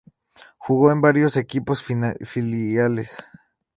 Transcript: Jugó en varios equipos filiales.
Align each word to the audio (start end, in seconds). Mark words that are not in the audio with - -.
Jugó 0.57 0.91
en 0.91 0.99
varios 0.99 1.37
equipos 1.37 1.83
filiales. 1.83 3.23